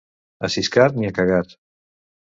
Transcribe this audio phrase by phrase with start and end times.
[0.47, 1.45] A Siscar, ni a cagar.